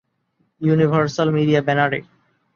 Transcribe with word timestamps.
Universal 0.61 1.27
media 1.37 1.61
ব্যানারে। 1.67 1.99